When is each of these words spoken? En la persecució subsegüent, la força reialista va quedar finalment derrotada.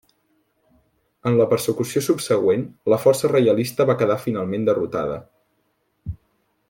En 1.31 1.35
la 1.41 1.45
persecució 1.51 2.01
subsegüent, 2.05 2.63
la 2.93 2.99
força 3.03 3.31
reialista 3.33 3.87
va 3.91 3.97
quedar 4.01 4.17
finalment 4.25 4.67
derrotada. 4.71 5.21